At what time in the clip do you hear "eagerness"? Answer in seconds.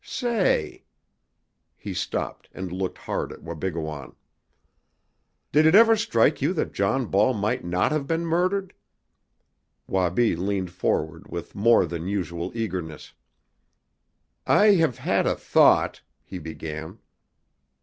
12.57-13.13